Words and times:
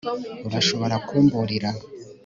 Urashobora 0.47 0.95
kumburira 1.07 1.69